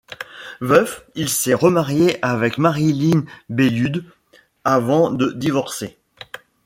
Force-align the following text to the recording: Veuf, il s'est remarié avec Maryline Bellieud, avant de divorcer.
Veuf, 0.61 1.05
il 1.13 1.29
s'est 1.29 1.53
remarié 1.53 2.17
avec 2.25 2.57
Maryline 2.57 3.27
Bellieud, 3.49 4.03
avant 4.63 5.11
de 5.11 5.31
divorcer. 5.31 5.95